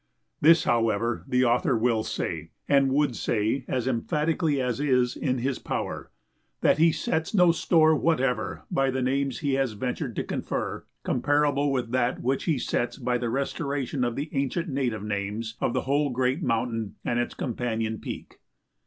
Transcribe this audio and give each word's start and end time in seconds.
This, 0.41 0.63
however, 0.63 1.23
the 1.27 1.45
author 1.45 1.77
will 1.77 2.01
say, 2.03 2.49
and 2.67 2.91
would 2.91 3.15
say 3.15 3.65
as 3.67 3.87
emphatically 3.87 4.59
as 4.59 4.79
is 4.79 5.15
in 5.15 5.37
his 5.37 5.59
power: 5.59 6.09
that 6.61 6.79
he 6.79 6.91
sets 6.91 7.35
no 7.35 7.51
store 7.51 7.95
whatever 7.95 8.63
by 8.71 8.89
the 8.89 9.03
names 9.03 9.41
he 9.45 9.53
has 9.53 9.73
ventured 9.73 10.15
to 10.15 10.23
confer 10.23 10.85
comparable 11.03 11.71
with 11.71 11.91
that 11.91 12.19
which 12.23 12.45
he 12.45 12.57
sets 12.57 12.97
by 12.97 13.19
the 13.19 13.29
restoration 13.29 14.03
of 14.03 14.15
the 14.15 14.31
ancient 14.33 14.69
native 14.69 15.03
names 15.03 15.55
of 15.61 15.73
the 15.75 15.81
whole 15.81 16.09
great 16.09 16.41
mountain 16.41 16.95
and 17.05 17.19
its 17.19 17.35
companion 17.35 17.99
peak. 17.99 18.39